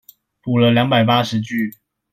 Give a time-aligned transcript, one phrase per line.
[0.41, 1.75] 補了兩百八十句